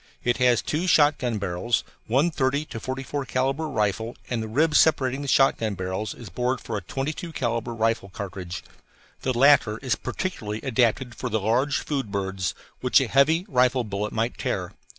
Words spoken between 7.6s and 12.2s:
rifle cartridge. The latter is particularly adapted for the large food